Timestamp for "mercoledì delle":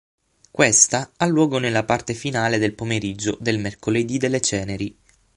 3.59-4.41